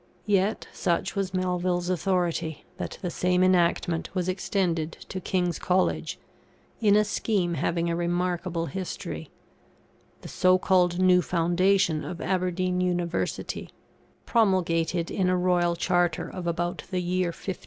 Yet 0.25 0.67
such 0.73 1.15
was 1.15 1.31
Melville's 1.31 1.87
authority, 1.87 2.65
that 2.77 2.97
the 3.03 3.11
same 3.11 3.43
enactment 3.43 4.15
was 4.15 4.27
extended 4.27 4.93
to 5.09 5.19
King's 5.21 5.59
College, 5.59 6.17
in 6.79 6.95
a 6.95 7.05
scheme 7.05 7.53
having 7.53 7.87
a 7.87 7.95
remarkable 7.95 8.65
history 8.65 9.29
the 10.21 10.27
so 10.27 10.57
called 10.57 10.97
New 10.97 11.21
Foundation 11.21 12.03
of 12.03 12.19
Aberdeen 12.19 12.81
University, 12.81 13.69
promulgated 14.25 15.11
in 15.11 15.29
a 15.29 15.37
Royal 15.37 15.75
Charter 15.75 16.27
of 16.27 16.47
about 16.47 16.81
the 16.89 16.99
year 16.99 17.27
1581. 17.27 17.59